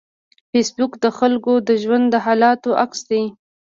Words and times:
فېسبوک 0.51 0.91
د 1.03 1.05
خلکو 1.17 1.53
د 1.67 1.69
ژوند 1.81 2.05
د 2.09 2.15
حالاتو 2.25 2.69
عکس 2.83 2.99
دی 3.09 3.23